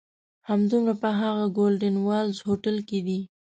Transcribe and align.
همدومره 0.47 0.93
په 1.01 1.09
هغه 1.19 1.45
"ګولډن 1.57 1.95
والز" 2.07 2.37
هوټل 2.47 2.77
کې 2.89 2.99
دي. 3.07 3.19